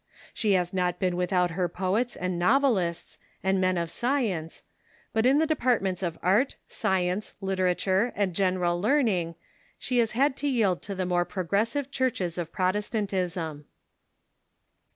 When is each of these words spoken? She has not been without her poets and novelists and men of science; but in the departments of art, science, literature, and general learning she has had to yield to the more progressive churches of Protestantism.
She 0.33 0.53
has 0.53 0.73
not 0.73 0.97
been 0.97 1.15
without 1.15 1.51
her 1.51 1.69
poets 1.69 2.15
and 2.15 2.39
novelists 2.39 3.19
and 3.43 3.61
men 3.61 3.77
of 3.77 3.91
science; 3.91 4.63
but 5.13 5.27
in 5.27 5.37
the 5.37 5.45
departments 5.45 6.01
of 6.01 6.17
art, 6.23 6.55
science, 6.67 7.35
literature, 7.39 8.11
and 8.15 8.33
general 8.33 8.81
learning 8.81 9.35
she 9.77 9.99
has 9.99 10.13
had 10.13 10.35
to 10.37 10.47
yield 10.47 10.81
to 10.81 10.95
the 10.95 11.05
more 11.05 11.23
progressive 11.23 11.91
churches 11.91 12.39
of 12.39 12.51
Protestantism. 12.51 13.65